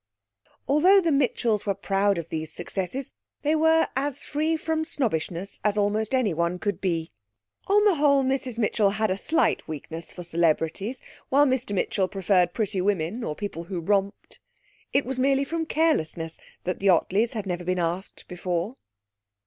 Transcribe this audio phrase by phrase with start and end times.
[0.67, 3.11] Although the Mitchells were proud of these successes
[3.43, 7.11] they were as free from snobbishness as almost anyone could be.
[7.67, 12.51] On the whole Mrs Mitchell had a slight weakness for celebrities, while Mr Mitchell preferred
[12.51, 14.39] pretty women, or people who romped.
[14.91, 18.77] It was merely from carelessness that the Ottleys had never been asked before.